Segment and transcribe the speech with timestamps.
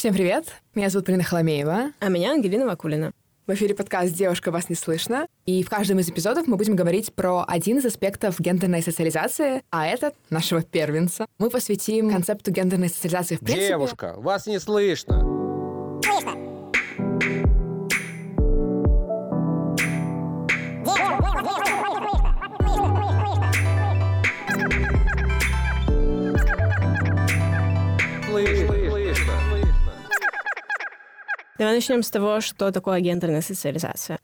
[0.00, 0.46] Всем привет!
[0.74, 1.92] Меня зовут Полина Холомеева.
[2.00, 3.12] А меня Ангелина Вакулина.
[3.46, 5.26] В эфире подкаст «Девушка, вас не слышно».
[5.44, 9.86] И в каждом из эпизодов мы будем говорить про один из аспектов гендерной социализации, а
[9.86, 11.26] этот— нашего первенца.
[11.36, 13.68] Мы посвятим концепту гендерной социализации в принципе.
[13.68, 15.29] Девушка, вас не слышно.
[31.60, 34.18] Давай начнем с того, что такое гендерная социализация.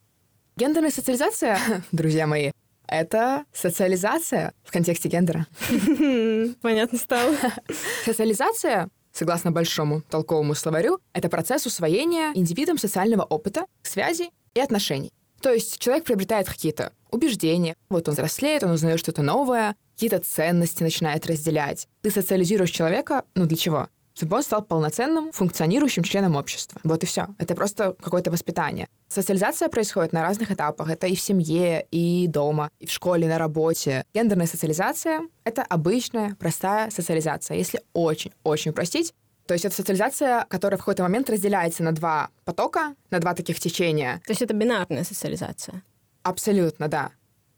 [0.56, 1.58] Гендерная социализация,
[1.92, 2.50] друзья мои,
[2.88, 5.46] это социализация в контексте гендера.
[6.62, 7.36] Понятно стало.
[8.06, 15.12] Социализация, согласно большому толковому словарю, это процесс усвоения индивидом социального опыта, связей и отношений.
[15.42, 20.82] То есть человек приобретает какие-то убеждения, вот он взрослеет, он узнает что-то новое, какие-то ценности
[20.82, 21.86] начинает разделять.
[22.00, 23.88] Ты социализируешь человека, ну для чего?
[24.16, 26.80] Чтобы он стал полноценным, функционирующим членом общества.
[26.84, 27.28] Вот и все.
[27.38, 28.88] Это просто какое-то воспитание.
[29.08, 30.88] Социализация происходит на разных этапах.
[30.88, 34.04] Это и в семье, и дома, и в школе, и на работе.
[34.14, 37.58] Гендерная социализация— это обычная, простая социализация.
[37.58, 39.12] Если очень-очень упростить,
[39.46, 43.60] то есть это социализация, которая в какой-то момент разделяется на два потока, на два таких
[43.60, 44.22] течения.
[44.26, 45.82] То есть это бинарная социализация.
[46.22, 47.10] Абсолютно, да.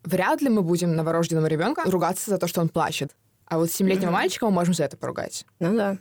[0.03, 3.13] Вряд ли мы будем новорожденного ребенка ругаться за то, что он плачет.
[3.47, 5.47] А вот семилетнего мальчика мы можем за это поругать.
[5.61, 5.99] Ну да.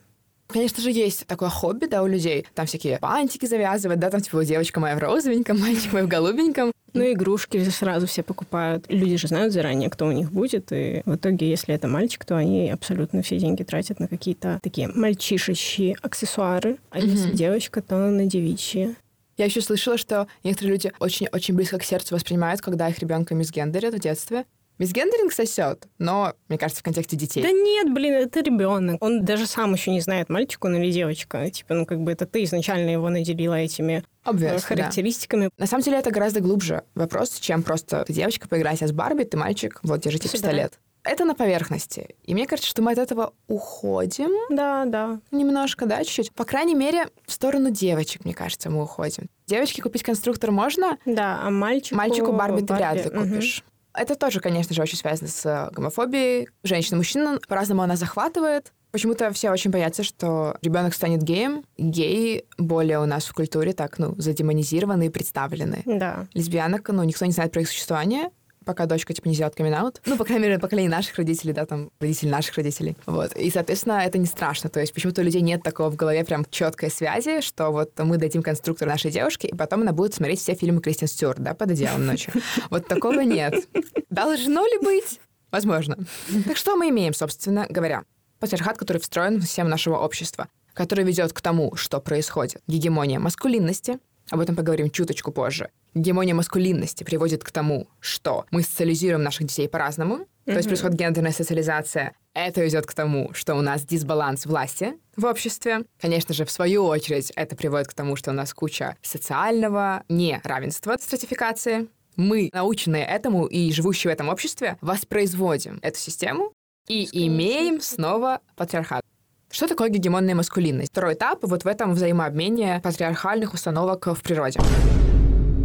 [0.48, 2.45] Конечно же, есть такое хобби, да, у людей.
[2.56, 6.72] Там всякие бантики завязывать, да, там типа девочка моя в розовеньком, мальчик мой в голубеньком.
[6.94, 8.86] Ну, игрушки сразу все покупают.
[8.88, 12.38] Люди же знают заранее, кто у них будет, и в итоге, если это мальчик, то
[12.38, 18.26] они абсолютно все деньги тратят на какие-то такие мальчишечьи аксессуары, а если девочка, то на
[18.26, 18.95] девичьи.
[19.38, 23.94] Я еще слышала, что некоторые люди очень-очень близко к сердцу воспринимают, когда их ребенка мисгендерят
[23.94, 24.45] в детстве.
[24.80, 27.42] Мисгендеринг сосет, но, мне кажется, в контексте детей.
[27.42, 29.02] Да нет, блин, это ребенок.
[29.03, 31.50] Он даже сам еще не знает, мальчик он или девочка.
[31.50, 34.59] Типа, ну, как бы это ты изначально его наделила этими э, Obviously, да.
[34.59, 35.50] характеристиками.
[35.58, 39.36] На самом деле это гораздо глубже вопрос, чем просто ты девочка, поиграйся с Барби, ты
[39.38, 40.54] мальчик, вот, держите свидания.
[40.66, 40.80] пистолет.
[41.04, 42.16] Это на поверхности.
[42.23, 45.20] И мне кажется, что мы от этого уходим Да, да.
[45.32, 46.33] немножко, да, чуть-чуть.
[46.33, 49.30] По крайней мере, в сторону девочек, мне кажется, мы уходим.
[49.48, 51.95] Девочке купить конструктор можно, Да, а мальчику...
[51.95, 53.64] мальчику Барби ты вряд ли купишь.
[53.98, 56.50] Это тоже, конечно же, очень связано с э, гомофобией.
[56.64, 58.72] Женщина, мужчина, по-разному она захватывает.
[58.92, 61.64] Почему-то все очень боятся, что ребенок станет геем.
[61.78, 65.82] Геи более у нас в культуре так, ну, задемонизированы и представлены.
[65.86, 66.28] Да.
[66.34, 68.30] Лесбиянок, ну, никто не знает про их существование,
[68.67, 69.73] пока дочка, типа, не сделает камин
[70.05, 72.98] Ну, по крайней мере, поколение наших родителей, да, там, родители наших родителей.
[73.05, 73.36] Вот.
[73.36, 74.70] И, соответственно, это не страшно.
[74.70, 78.17] То есть почему-то у людей нет такого в голове прям четкой связи, что вот мы
[78.17, 81.72] дадим конструктор нашей девушке, и потом она будет смотреть все фильмы Кристин Стюарт, да, под
[81.72, 82.33] одеялом ночью.
[82.70, 83.67] Вот такого нет.
[84.10, 85.20] Должно ли быть?
[85.49, 85.98] Возможно.
[86.45, 88.04] Так что мы имеем, собственно говоря?
[88.39, 92.61] Патриархат, который встроен в систему нашего общества, который ведет к тому, что происходит.
[92.67, 93.99] Гегемония маскулинности,
[94.30, 95.70] об этом поговорим чуточку позже.
[95.98, 101.32] Гегемония маскулинности приводит к тому, что мы социализируем наших детей по-разному, то есть происходит гендерная
[101.32, 102.14] социализация.
[102.34, 105.84] Это ведет к тому, что у нас дисбаланс власти в обществе.
[106.00, 110.96] Конечно же, в свою очередь, это приводит к тому, что у нас куча социального неравенства,
[111.02, 111.88] стратификации.
[112.16, 116.54] Мы, наученные этому и живущие в этом обществе, воспроизводим эту систему
[116.88, 119.02] и имеем снова патриархат.
[119.50, 120.92] Что такое гегемонная маскулинность?
[120.92, 124.60] Второй этап вот в этом взаимообмене патриархальных установок в природе.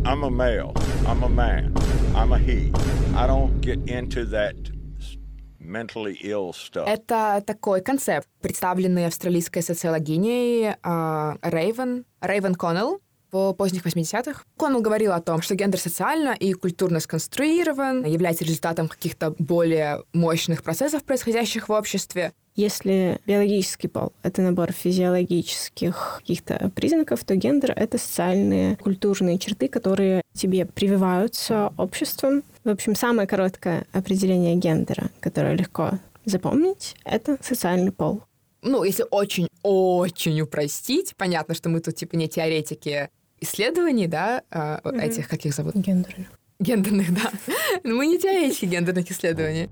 [0.06, 0.74] I'm a male.
[1.08, 1.74] I'm a man.
[2.16, 2.72] I'm a he.
[3.16, 4.56] I don't get into that
[5.00, 5.18] s-
[5.60, 6.88] mentally ill stuff.
[6.88, 13.02] Это такой концепт, представленный австралийской социологиней а, Рейвен, Рейвен Коннелл
[13.33, 14.45] В поздних 80-х.
[14.57, 20.63] Коннелл говорил о том, что гендер социально и культурно сконструирован, является результатом каких-то более мощных
[20.63, 22.33] процессов, происходящих в обществе.
[22.55, 30.21] Если биологический пол— это набор физиологических каких-то признаков, то гендер— это социальные, культурные черты, которые
[30.35, 32.43] тебе прививаются обществом.
[32.65, 35.93] В общем, самое короткое определение гендера, которое легко
[36.27, 38.23] запомнить, это социальный пол.
[38.61, 43.09] Ну, если очень-очень упростить, понятно, что мы тут типа не теоретики
[43.43, 45.75] исследований, да, а, этих, как их зовут?
[45.75, 46.29] Гендерный.
[46.59, 47.31] Гендерных, да.
[47.83, 49.69] Но мы не теоретики гендерных исследований.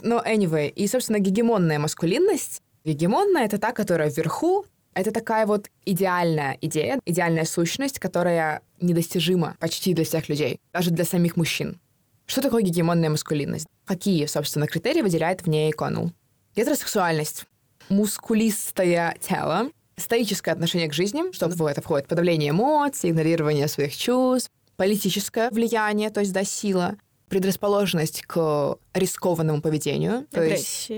[0.00, 2.60] Но anyway, и, собственно, гегемонная маскулинность.
[2.84, 9.94] Гегемонная— это та, которая вверху, это такая вот идеальная идея, идеальная сущность, которая недостижима почти
[9.94, 11.80] для всех людей, даже для самих мужчин.
[12.26, 13.66] Что такое гегемонная маскулинность?
[13.84, 16.12] Какие, собственно, критерии выделяет в ней Коннелл?
[16.54, 17.46] Гетеросексуальность,
[17.88, 24.50] мускулистое тело, стоическое отношение к жизни, что в это входит подавление эмоций, игнорирование своих чувств,
[24.76, 26.96] политическое влияние, то есть да, сила,
[27.28, 30.26] предрасположенность к рискованному поведению.
[30.30, 30.90] То есть,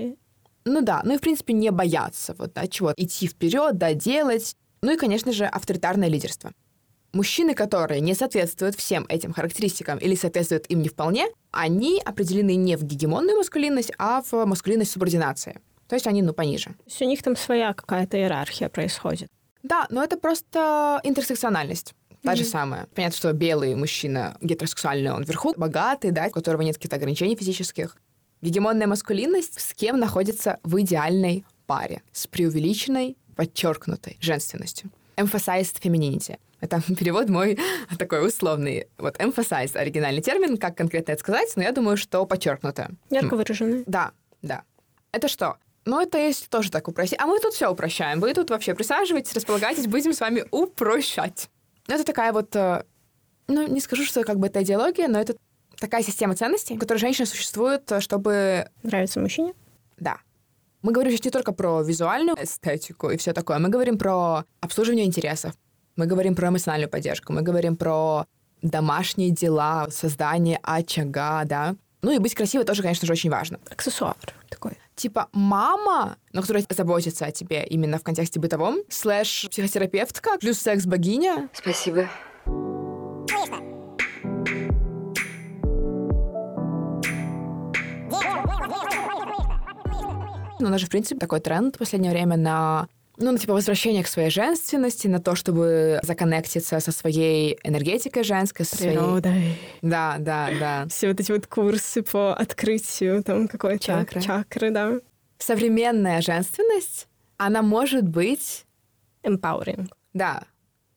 [0.65, 4.55] ну да, ну и в принципе не бояться вот, да, чего идти вперед, да, делать.
[4.81, 6.51] Ну и, конечно же, авторитарное лидерство.
[7.15, 12.75] Мужчины, которые не соответствуют всем этим характеристикам или соответствуют им не вполне, они определены не
[12.75, 15.61] в гегемонную маскулинность, а в маскулинность субординации.
[15.87, 16.71] То есть они, ну, пониже.
[16.71, 19.29] То есть у них там своя какая-то иерархия происходит.
[19.63, 21.93] Да, но это просто интерсекциональность.
[22.21, 22.85] Та же самая.
[22.93, 27.95] Понятно, что белый мужчина гетеросексуальный, он вверху, богатый, да, у которого нет каких-то ограничений физических.
[28.41, 32.01] Гегемонная маскулинность с кем находится в идеальной паре.
[32.11, 34.91] С преувеличенной, подчеркнутой женственностью.
[35.15, 36.37] Emphasized femininity.
[36.65, 37.57] Это перевод мой
[37.99, 38.87] такой условный.
[38.97, 42.91] Вот emphasize— оригинальный термин, как конкретно это сказать, но я думаю, что подчеркнуто.
[43.09, 43.83] Ярко выраженные.
[43.85, 44.63] Да, да.
[45.11, 45.57] Это что?
[45.85, 47.19] Ну, это если тоже так упростить.
[47.21, 48.19] А мы тут все упрощаем.
[48.19, 51.49] Вы тут вообще присаживайтесь, располагайтесь, будем с вами упрощать.
[51.87, 52.55] Ну, это такая вот...
[52.55, 52.83] э,
[53.47, 55.35] Ну, не скажу, что как бы это идеология, но это
[55.79, 58.67] такая система ценностей, в которой женщина существует, э, чтобы...
[58.81, 59.53] Нравится мужчине?
[59.99, 60.17] Да.
[60.81, 63.59] Мы говорим сейчас не только про визуальную эстетику и все такое.
[63.59, 65.53] Мы говорим про обслуживание интересов.
[65.95, 67.31] Мы говорим про эмоциональную поддержку.
[67.31, 68.25] Мы говорим про
[68.61, 71.75] домашние дела, создание очага, да.
[72.01, 73.59] Ну и быть красивой тоже, конечно же, очень важно.
[73.69, 74.17] Аксессуар
[74.49, 74.77] такой.
[74.95, 81.49] типа мама, но которая заботится о тебе именно в контексте бытовом, слэш психотерапевтка, плюс секс-богиня.
[81.53, 82.09] Спасибо.
[90.59, 92.87] Ну, у нас же, в принципе, такой тренд в последнее время на
[93.17, 98.65] ну, на, типа, возвращение к своей женственности, на то, чтобы законнектиться со своей энергетикой женской,
[98.65, 98.97] со своей...
[98.97, 99.57] Природой.
[99.81, 100.85] Да, да, да.
[100.89, 104.21] Все вот эти вот курсы по открытию там какой-то Чакры.
[104.21, 104.99] чакры, да.
[105.37, 107.07] Современная женственность,
[107.37, 108.65] она может быть...
[109.23, 109.89] Empowering.
[110.13, 110.43] Да.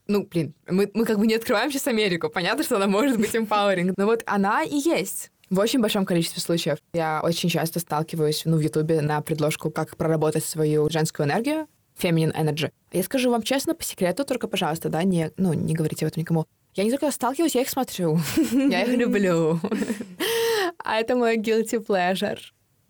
[0.06, 2.28] Ну, блин, мы, мы как бы не открываем сейчас Америку.
[2.28, 3.94] Понятно, что она может быть empowering.
[3.96, 5.30] Но вот она и есть.
[5.50, 6.78] В очень большом количестве случаев.
[6.92, 11.66] Я очень часто сталкиваюсь, ну, в Ютубе на предложку, как проработать свою женскую энергию,
[11.98, 12.70] feminine energy.
[12.92, 16.20] Я скажу вам честно, по секрету, только, пожалуйста, да, не, ну, не говорите об этом
[16.20, 16.46] никому.
[16.74, 18.20] Я не только сталкиваюсь, я их смотрю.
[18.52, 19.58] Я их люблю.
[20.84, 22.38] А это мой guilty pleasure.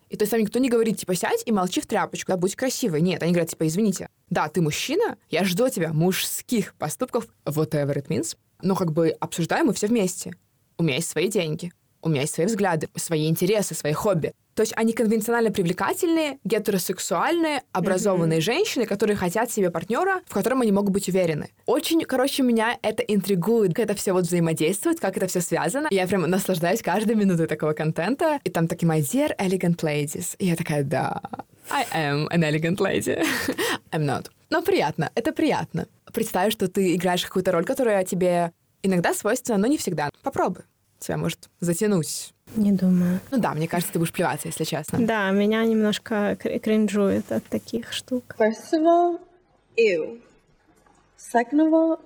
[0.09, 2.55] И то есть там никто не говорит, типа, сядь и молчи в тряпочку, да, будь
[2.55, 3.01] красивой.
[3.01, 8.07] Нет, они говорят, типа, извините, да, ты мужчина, я жду тебя мужских поступков, whatever it
[8.07, 10.33] means, но как бы обсуждаем мы все вместе.
[10.77, 11.71] У меня есть свои деньги,
[12.01, 14.33] у меня есть свои взгляды, свои интересы, свои хобби.
[14.59, 20.73] То есть они конвенционально привлекательные, гетеросексуальные, образованные женщины, которые хотят себе партнера, в котором они
[20.73, 21.47] могут быть уверены.
[21.65, 25.87] Очень, короче, меня это интригует, как это все вот взаимодействует, как это все связано.
[25.89, 28.41] И я прям наслаждаюсь каждой минутой такого контента.
[28.43, 30.35] И там такие my dear elegant ladies.
[30.39, 31.21] И я такая, да,
[31.69, 33.25] I am an elegant lady.
[33.93, 34.25] I'm not.
[34.49, 35.87] Но приятно, это приятно.
[36.13, 38.51] Представь, что ты играешь какую-то роль, которая тебе
[38.83, 40.09] иногда свойственна, но не всегда.
[40.21, 40.63] Попробуй.
[40.99, 42.33] Тебя может затянуть.
[42.55, 43.19] Не думаю.
[43.31, 44.99] Ну да, мне кажется, ты будешь плеваться, если честно.
[45.05, 48.35] Да, меня немножко кр- кринжует от таких штук.
[48.37, 49.19] First of all,
[49.77, 50.19] ew.
[51.17, 51.99] Second of all,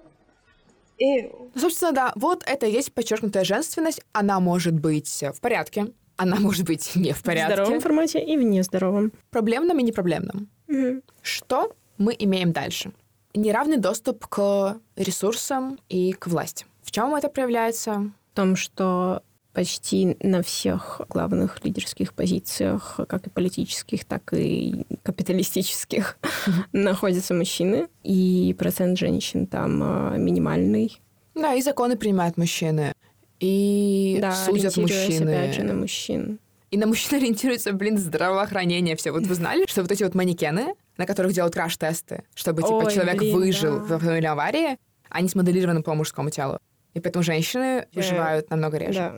[0.99, 1.49] ew.
[1.55, 4.01] Ну, собственно, да, вот это и есть подчеркнутая женственность.
[4.11, 5.87] Она может быть в порядке,
[6.17, 7.53] она может быть не в В порядке.
[7.55, 9.11] здоровом формате и в нездоровом.
[9.31, 10.49] Проблемном и непроблемном.
[10.67, 11.01] Мгм.
[11.21, 12.91] Что мы имеем дальше?
[13.33, 16.65] Неравный доступ к ресурсам и к власти.
[16.83, 18.11] В чем это проявляется?
[18.31, 26.17] В том, что почти на всех главных лидерских позициях, как и политических, так и капиталистических,
[26.73, 30.99] находятся мужчины, и процент женщин там а, минимальный.
[31.35, 32.93] Да, и законы принимают мужчины,
[33.39, 35.29] и Да, судят мужчины.
[35.29, 36.39] опять же, на мужчин.
[36.71, 39.11] И на мужчин ориентируется, блин, здравоохранение все.
[39.11, 42.93] Вот вы знали, что вот эти вот манекены, на которых делают краш-тесты, чтобы, типа, Ой,
[42.93, 43.85] человек блин, выжил да.
[43.85, 44.77] в автомобильной аварии,
[45.09, 46.57] они смоделированы по мужскому телу.
[46.93, 48.99] И поэтому женщины выживают намного реже.
[48.99, 49.15] Да.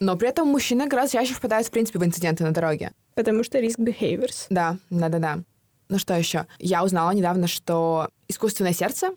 [0.00, 2.92] Но при этом мужчины гораздо чаще впадают, в принципе, в инциденты на дороге.
[3.14, 4.46] Потому что риск behaviors.
[4.50, 5.38] Да, да-да-да.
[5.88, 6.46] Ну что еще?
[6.58, 9.10] Я узнала недавно, что искусственное сердце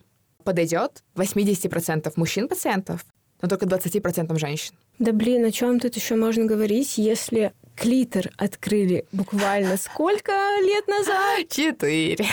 [0.44, 3.06] подойдет 80% мужчин-пациентов,
[3.42, 4.76] но только 20% женщин.
[5.00, 10.32] Да блин, о чем тут еще можно говорить, если клитор открыли буквально сколько
[10.62, 11.48] лет назад?
[11.50, 12.26] Четыре.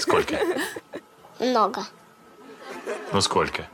[0.00, 0.38] Сколько?
[1.40, 1.82] Много.
[3.12, 3.66] Ну сколько?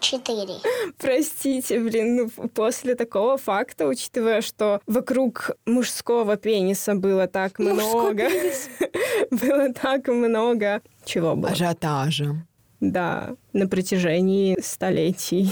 [0.00, 0.54] Четыре.
[0.98, 8.28] Простите, блин, ну после такого факта, учитывая, что вокруг мужского пениса было так много,
[9.30, 11.50] было так много, чего было?
[11.50, 12.46] Ажиотажа.
[12.80, 15.50] Да, на протяжении столетий.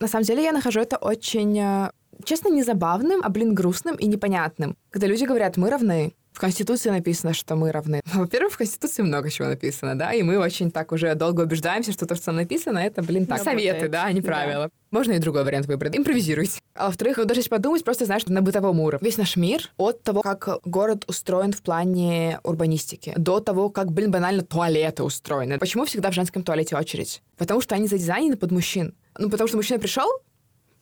[0.00, 1.90] На самом деле я нахожу это очень, э,
[2.24, 4.76] честно, не забавным, а, блин, грустным и непонятным.
[4.90, 6.14] Когда люди говорят, мы равны.
[6.42, 8.00] В Конституции написано, что мы равны.
[8.14, 12.04] Во-первых, в Конституции много чего написано, да, и мы очень так уже долго убеждаемся, что
[12.04, 13.60] то, что написано, это, блин, так, Работает.
[13.76, 14.26] советы, да, а не Да.
[14.26, 14.68] правила.
[14.90, 15.96] Можно и другой вариант выбрать.
[15.96, 16.58] Импровизируйте.
[16.74, 19.06] А во-вторых, даже если подумать, просто знаешь, на бытовом уровне.
[19.06, 24.10] Весь наш мир от того, как город устроен в плане урбанистики, до того, как, блин,
[24.10, 25.58] банально туалеты устроены.
[25.58, 27.22] Почему всегда в женском туалете очередь?
[27.38, 28.96] Потому что они задизайнены под мужчин.
[29.16, 30.08] Ну, потому что мужчина пришел,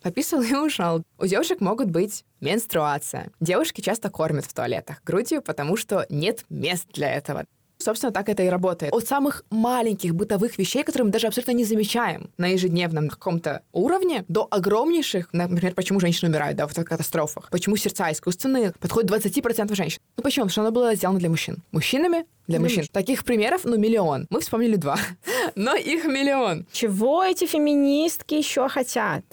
[0.02, 1.02] пописал и ушел.
[1.18, 3.30] У девушек могут быть менструация.
[3.40, 7.44] Девушки часто кормят в туалетах грудью, потому что нет мест для этого.
[7.82, 8.92] Собственно, так это и работает.
[8.92, 14.24] От самых маленьких бытовых вещей, которые мы даже абсолютно не замечаем на ежедневном каком-то уровне,
[14.28, 19.98] до огромнейших, например, почему женщины умирают да, в катастрофах, почему сердца искусственные подходят 20% женщин.
[20.16, 20.44] Ну почему?
[20.44, 21.62] Потому что оно было сделано для мужчин.
[21.72, 22.80] Мужчинами для мужчин.
[22.80, 22.92] мужчин.
[22.92, 24.26] Таких примеров, ну, миллион.
[24.28, 24.98] Мы вспомнили два,
[25.54, 26.66] но их миллион.
[26.72, 29.24] Чего эти феминистки еще хотят?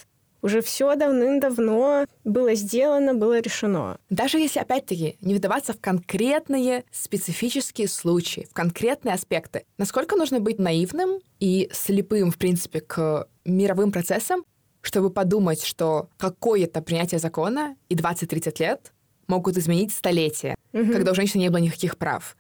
[0.41, 3.97] Уже все давным-давно было сделано, было решено.
[4.09, 10.59] Даже если, опять-таки, не вдаваться в конкретные специфические случаи, в конкретные аспекты, насколько нужно быть
[10.59, 14.43] наивным и слепым, в принципе, к мировым процессам,
[14.81, 18.93] чтобы подумать, что какое-то принятие закона и 20-30 лет
[19.27, 22.37] могут изменить столетие, когда у женщин не было никаких прав.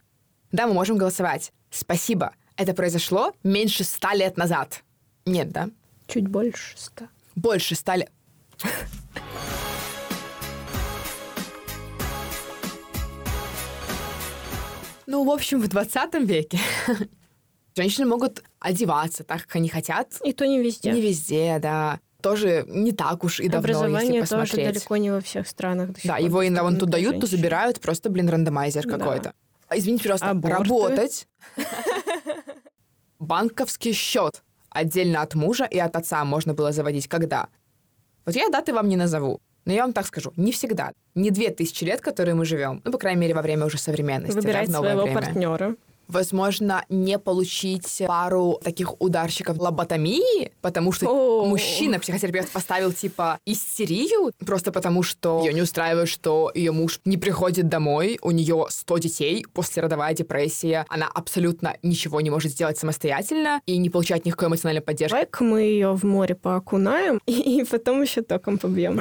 [0.51, 1.51] Да, мы можем голосовать.
[1.69, 2.33] Спасибо.
[2.55, 4.83] Это произошло меньше ста лет назад.
[5.25, 5.69] Нет, да?
[6.07, 7.09] Чуть больше ста.
[7.37, 8.09] Больше ста лет.
[15.05, 16.59] Ну, в общем, в 20 веке
[17.77, 20.19] женщины могут одеваться так, как они хотят.
[20.23, 20.91] И то не везде.
[20.91, 21.99] Не везде, да.
[22.21, 24.73] Тоже не так уж и давно, если Образование тоже посмотреть.
[24.73, 25.91] далеко не во всех странах.
[26.03, 28.97] Да, его иногда вон тут дают, то забирают, просто, блин, рандомайзер Да.
[28.97, 29.33] какой-то.
[29.71, 30.57] Извините, пожалуйста, Аборты.
[30.57, 31.27] работать.
[33.19, 34.43] Банковский счет
[34.77, 37.47] отдельно от мужа и от отца можно было заводить когда?
[38.25, 40.91] Вот я даты вам не назову, но я вам так скажу, не всегда.
[41.15, 44.35] Не две тысячи лет, которые мы живем, ну, по крайней мере, во время уже современности,
[44.35, 45.21] да, Выбирать в новое своего время.
[45.21, 45.75] партнера.
[46.07, 54.71] Возможно, не получить пару таких ударщиков лоботомии, потому что мужчина, психотерапевт, поставил типа истерию, просто
[54.71, 59.45] потому что ее не устраивает, что ее муж не приходит домой, у нее 100 детей,
[59.53, 65.11] послеродовая депрессия, она абсолютно ничего не может сделать самостоятельно и не получает никакой эмоциональной поддержки.
[65.11, 68.95] Давай-ка мы ее в море поокунаем и, потом еще током побьем.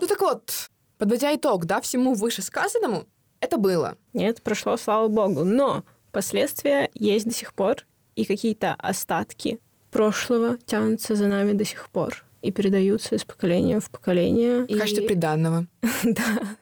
[0.00, 0.70] Ну так вот,
[1.02, 3.08] подводя итог, да, всему вышесказанному,
[3.40, 3.96] это было.
[4.12, 5.42] Нет, прошло, слава богу.
[5.42, 5.82] Но
[6.12, 9.58] последствия есть до сих пор, и какие-то остатки
[9.90, 14.62] прошлого тянутся за нами до сих пор и передаются из поколения в поколение.
[14.62, 15.66] В качестве И- приданного.
[16.04, 16.56] Да.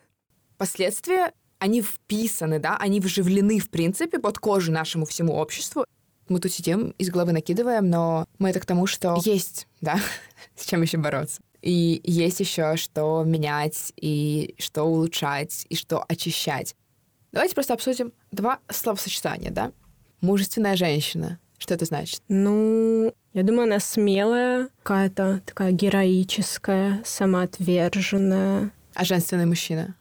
[0.57, 5.85] Последствия, они вписаны, да, они вживлены, в принципе, под кожу нашему всему обществу.
[6.31, 9.99] Мы тут сидим, из головы накидываем, но мы это к тому, что есть, да,
[10.57, 11.43] с чем еще бороться.
[11.63, 16.75] И есть еще что менять, и что улучшать, и что очищать.
[17.33, 19.73] Давайте просто обсудим два словосочетания, да?
[20.21, 21.39] Мужественная женщина.
[21.59, 22.23] Что это значит?
[22.29, 29.95] Ну, я думаю, она смелая, какая-то такая героическая, самоотверженная, А женственный мужчина?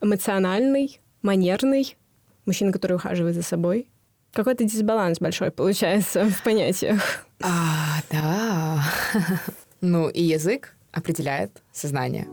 [0.00, 1.96] эмоциональный, манерный,
[2.44, 3.88] мужчина, который ухаживает за собой.
[4.32, 7.24] Какой-то дисбаланс большой получается в понятиях.
[7.40, 8.82] А, да.
[9.86, 12.26] Ну, и язык определяет сознание.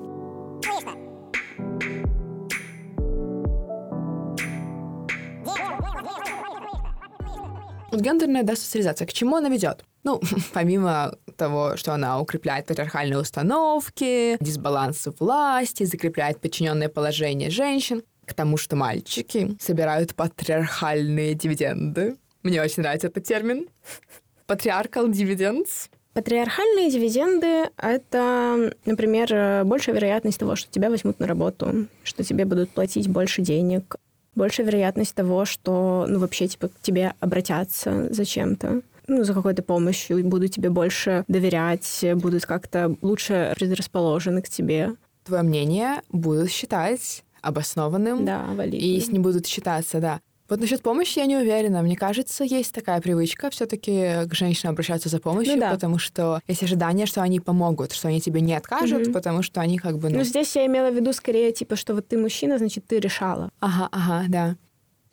[7.91, 9.83] Вот гендерная да, социализация, к чему она ведет?
[10.05, 10.21] Ну,
[10.53, 18.55] помимо того, что она укрепляет патриархальные установки, дисбалансы власти, закрепляет подчиненное положение женщин, к тому,
[18.55, 22.15] что мальчики собирают патриархальные дивиденды.
[22.43, 23.67] Мне очень нравится этот термин.
[24.47, 25.89] Патриархал dividends.
[26.13, 32.69] Патриархальные дивиденды— это, например, большая вероятность того, что тебя возьмут на работу, что тебе будут
[32.71, 33.95] платить больше денег,
[34.35, 39.63] большая вероятность того, что, ну, вообще, типа, к тебе обратятся за чем-то, ну, за какой-то
[39.63, 44.95] помощью, и будут тебе больше доверять, будут как-то лучше предрасположены к тебе.
[45.23, 48.85] Твое мнение будут считать обоснованным, Да, валидно.
[48.85, 50.19] и с ним будут считаться, да.
[50.51, 51.81] Вот насчет помощи я не уверена.
[51.81, 55.71] Мне кажется, есть такая привычка все-таки к женщинам обращаться за помощью, Ну да.
[55.71, 59.13] потому что есть ожидание, что они помогут, что они тебе не откажут, Мгм.
[59.13, 60.09] потому что они как бы...
[60.09, 62.99] Ну, Ну, здесь я имела в виду скорее, типа, что вот ты мужчина, значит, ты
[62.99, 63.49] решала.
[63.61, 64.55] Ага, ага, да.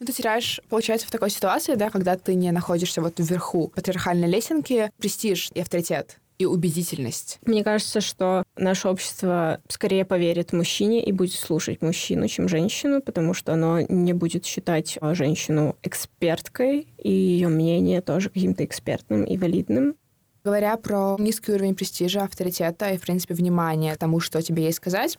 [0.01, 4.27] Ну, ты теряешь, получается, в такой ситуации, да, когда ты не находишься вот вверху патриархальной
[4.29, 7.39] лесенки, престиж и авторитет, и убедительность.
[7.45, 13.35] Мне кажется, что наше общество скорее поверит мужчине и будет слушать мужчину, чем женщину, потому
[13.35, 19.37] что оно не будет считать а, женщину эксперткой и ее мнение тоже каким-то экспертным и
[19.37, 19.97] валидным.
[20.45, 24.79] Говоря про низкий уровень престижа, авторитета и, в принципе, внимания к тому, что тебе есть
[24.79, 25.19] сказать,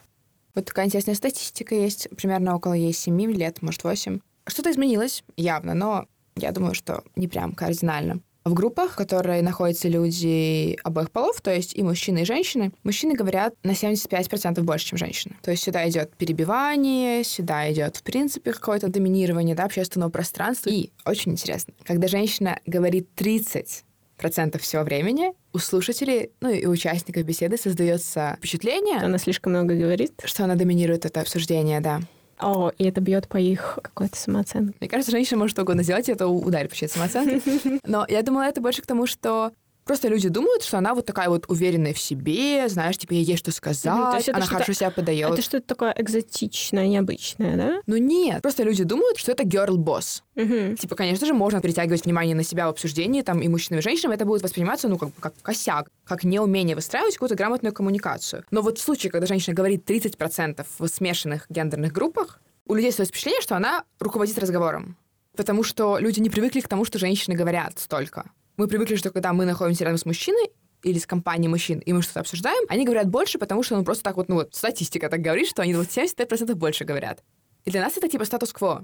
[0.56, 4.20] вот такая интересная статистика есть, примерно около ей 7 лет, может, 8.
[4.48, 8.22] Что-то изменилось, явно, но я думаю, что не прям кардинально.
[8.50, 13.14] В группах, в которые находятся люди обоих полов, то есть и мужчины, и женщины, мужчины
[13.14, 15.36] говорят на 75% больше, чем женщины.
[15.44, 20.72] То есть сюда идет перебивание, сюда идет, в принципе, какое-то доминирование да, общественного пространства.
[20.72, 23.84] И очень интересно, когда женщина говорит 30
[24.18, 29.76] процентов всего времени у слушателей, ну и у участников беседы создается впечатление, Она слишком много
[29.76, 30.14] говорит.
[30.26, 32.02] что она доминирует это обсуждение, да.
[32.40, 34.74] О, и это бьет по их какой-то самооценке.
[34.80, 37.80] Мне кажется, женщина может что угодно сделать, и это ударит вообще самооценки.
[37.86, 39.52] Но я думала, это больше к тому, что
[39.90, 43.40] просто люди думают, что она вот такая вот уверенная в себе, знаешь, типа ей есть
[43.40, 45.34] что сказать, это она хорошо себя подает.
[45.34, 47.82] Это что-то такое экзотичное, необычное, да?
[47.88, 50.22] Ну нет, просто люди думают, что это girl boss.
[50.36, 50.78] Мгм.
[50.78, 54.12] Типа, конечно же, можно притягивать внимание на себя в обсуждении, там, и мужчинам, и женщинам,
[54.12, 58.46] это будет восприниматься, ну, как, бы как косяк, как неумение выстраивать какую-то грамотную коммуникацию.
[58.52, 63.14] Но вот в случае, когда женщина говорит 30% в смешанных гендерных группах, у людей создается
[63.14, 64.98] впечатление, что она руководит разговором.
[65.36, 68.30] Потому что люди не привыкли к тому, что женщины говорят столько.
[68.60, 70.52] Мы привыкли, что когда мы находимся рядом с мужчиной,
[70.84, 74.04] или с компанией мужчин, и мы что-то обсуждаем, они говорят больше, потому что, ну, просто
[74.04, 77.24] так вот, ну, вот, статистика так говорит, что они вот 75% больше говорят.
[77.64, 78.84] И для нас это типа статус-кво.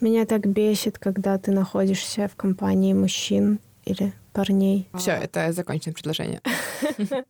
[0.00, 4.88] Меня так бесит, когда ты находишься в компании мужчин или парней.
[4.96, 6.40] Все, это законченное предложение.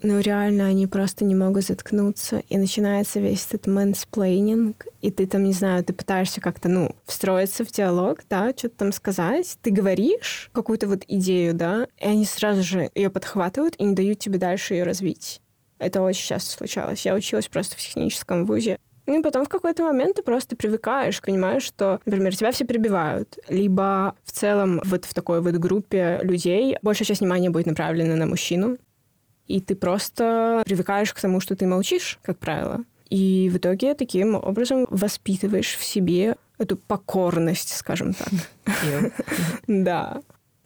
[0.00, 5.42] Ну, реально, они просто не могут заткнуться, и начинается весь этот мэнсплейнинг, и ты там,
[5.42, 10.50] не знаю, ты пытаешься как-то, ну, встроиться в диалог, да, что-то там сказать, ты говоришь
[10.52, 14.74] какую-то вот идею, да, и они сразу же ее подхватывают и не дают тебе дальше
[14.74, 15.40] ее развить.
[15.80, 17.04] Это очень часто случалось.
[17.04, 18.78] Я училась просто в техническом вузе.
[19.06, 23.38] Ну и потом в какой-то момент ты просто привыкаешь, понимаешь, что, например, тебя все перебивают,
[23.48, 28.26] либо в целом вот в такой вот группе людей большая часть внимания будет направлена на
[28.26, 28.76] мужчину,
[29.48, 32.84] и ты просто привыкаешь к тому, что ты молчишь, как правило.
[33.10, 38.28] И в итоге таким образом воспитываешь в себе эту покорность, скажем так.
[39.66, 40.20] Да.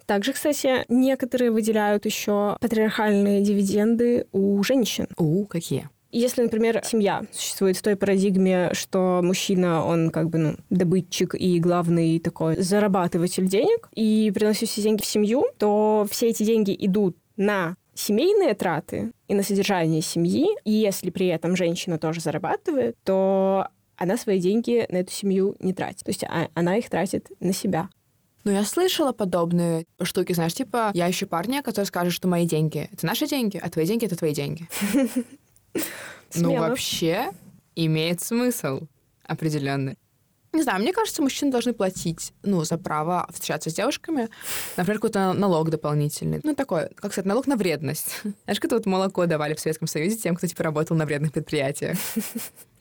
[0.07, 5.07] Также, кстати, некоторые выделяют еще патриархальные дивиденды у женщин.
[5.17, 5.89] У, какие?
[6.11, 11.59] Если, например, семья существует в той парадигме, что мужчина, он как бы, ну, добытчик и
[11.59, 17.17] главный такой зарабатыватель денег, и приносит все деньги в семью, то все эти деньги идут
[17.37, 23.69] на семейные траты и на содержание семьи, и если при этом женщина тоже зарабатывает, то
[23.97, 26.05] она свои деньги на эту семью не тратит.
[26.05, 27.89] То есть а- она их тратит на себя.
[28.45, 32.89] Ну, я слышала подобные штуки, знаешь, типа, я ищу парня, который скажет, что мои деньги—
[32.93, 34.69] это наши деньги, а твои деньги— это твои деньги.
[36.35, 37.31] Ну, вообще,
[37.77, 38.87] имеет смысл
[39.25, 39.99] определенный.
[40.53, 44.29] Не знаю, мне кажется, мужчины должны платить, ну, за право встречаться с девушками,
[44.77, 46.41] например, какой-то налог дополнительный.
[46.43, 48.21] Ну, такой, как сказать, налог на вредность.
[48.45, 51.97] Знаешь, как вот молоко давали в Советском Союзе тем, кто, типа, работал на вредных предприятиях.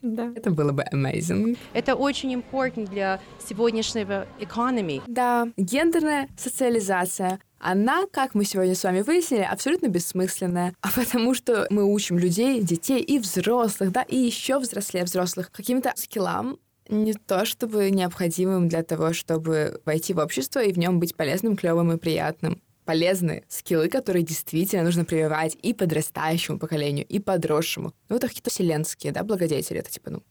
[0.02, 0.32] Да.
[0.34, 1.56] Это было бы amazing.
[1.72, 5.00] Это очень important для сегодняшнего экономии.
[5.06, 7.38] Да, гендерная социализация.
[7.60, 10.74] Она, как мы сегодня с вами выяснили, абсолютно бессмысленная.
[10.80, 15.92] А потому что мы учим людей, детей и взрослых, да, и еще взрослее взрослых каким-то
[15.94, 16.58] скиллам,
[16.92, 21.56] не то чтобы необходимым для того, чтобы войти в общество и в нем быть полезным,
[21.56, 22.60] клевым и приятным.
[22.84, 27.92] Полезные скиллы, которые действительно нужно прививать и подрастающему поколению, и подросшему.
[28.08, 29.80] Ну, это какие-то вселенские, да, благодетели.
[29.80, 30.22] Это типа, ну,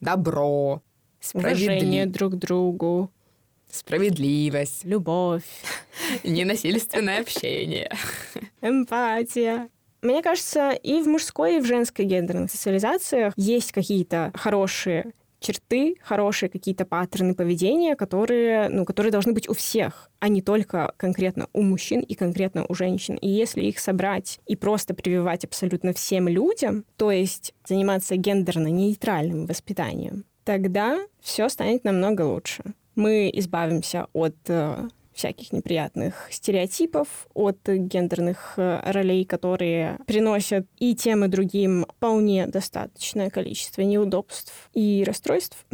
[0.00, 0.82] добро,
[1.20, 3.10] справедливость, друг другу,
[3.70, 5.44] справедливость, любовь,
[6.24, 7.90] ненасильственное общение.
[8.60, 9.68] эмпатия.
[10.02, 16.48] Мне кажется, и в мужской, и в женской гендерных социализациях есть какие-то хорошие черты, хорошие
[16.48, 21.62] какие-то паттерны поведения, которые, ну, которые должны быть у всех, а не только конкретно у
[21.62, 23.16] мужчин и конкретно у женщин.
[23.16, 30.24] И если их собрать и просто прививать абсолютно всем людям, то есть заниматься гендерно-нейтральным воспитанием,
[30.44, 32.62] тогда все станет намного лучше.
[32.94, 41.24] Мы избавимся от э, всяких неприятных стереотипов, от гендерных э, ролей, которые приносят и тем,
[41.24, 45.64] и другим вполне достаточное количество неудобств и расстройств.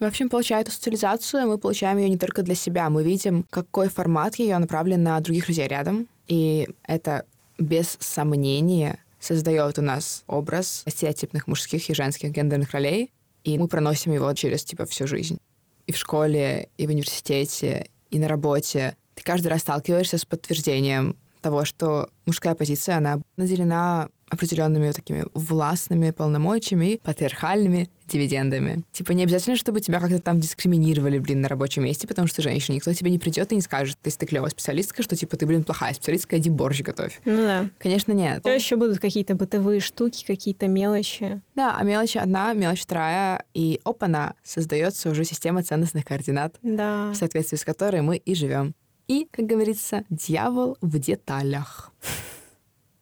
[0.00, 2.90] В общем, получая эту социализацию, мы получаем ее не только для себя.
[2.90, 6.08] Мы видим, какой формат ее направлен на других людей рядом.
[6.26, 7.24] И это
[7.58, 13.12] без сомнения создает у нас образ стереотипных мужских и женских гендерных ролей,
[13.44, 15.38] и мы проносим его через типа всю жизнь.
[15.86, 18.96] И в школе, и в университете, и на работе.
[19.14, 26.10] Ты каждый раз сталкиваешься с подтверждением того, что мужская позиция, она наделена определенными такими властными
[26.10, 28.84] полномочиями и патриархальными дивидендами.
[28.92, 32.74] Типа не обязательно, чтобы тебя как-то там дискриминировали, блин, на рабочем месте, потому что женщина.
[32.74, 35.64] Никто тебе не придет и не скажет, если ты клевая специалистка, что типа ты, блин,
[35.64, 37.20] плохая специалистка, иди борщ готовь.
[37.24, 37.70] Ну да.
[37.78, 38.42] Конечно, нет.
[38.42, 41.40] То еще будут какие-то бытовые штуки, какие-то мелочи.
[41.54, 47.10] Да, а мелочь одна, мелочь вторая, и опана, создается уже система ценностных координат, Да.
[47.12, 48.74] в соответствии с которой мы и живем.
[49.08, 51.90] И, как говорится, дьявол в деталях.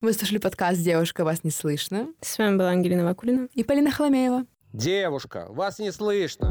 [0.02, 3.46] Вы слушали подкаст «Девушка, вас не слышно» С вами была Ангелина Вакулина.
[3.54, 4.46] и Полина Холомеева.
[4.72, 6.48] Девушка, вас не слышно.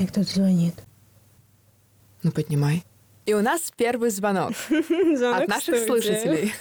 [0.00, 0.74] И кто-то звонит.
[2.24, 2.82] Ну, поднимай.
[3.24, 6.02] И у нас первый звонок Звонок от наших студию.
[6.02, 6.52] слушателей.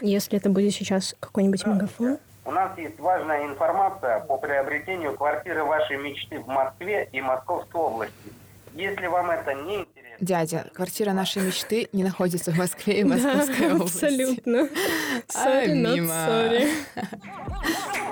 [0.00, 2.18] Если это будет сейчас какой-нибудь мегафон.
[2.44, 8.14] У нас есть важная информация по приобретению квартиры вашей мечты в Москве и Московской области.
[8.74, 9.91] Если вам это не интересно,
[10.22, 14.04] дядя, квартира нашей мечты не находится в Москве и Московской да, области.
[14.04, 14.56] Абсолютно.
[14.56, 14.68] Sorry,
[15.34, 16.14] а, not мимо.
[16.14, 16.68] sorry.